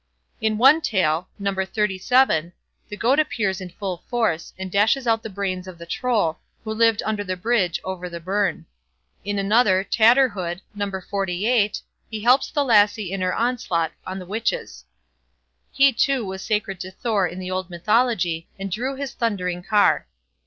[0.41, 1.53] In one Tale, No.
[1.53, 2.53] xxxvii,
[2.89, 6.73] the Goat appears in full force, and dashes out the brains of the Troll, who
[6.73, 8.65] lived under the bridge over the burn.
[9.23, 10.87] In another, "Tatterhood", No.
[10.89, 11.71] xlviii,
[12.09, 14.85] he helps the lassie in her onslaught on the witches.
[15.71, 20.07] He, too, was sacred to Thor in the old mythology, and drew his thundering car.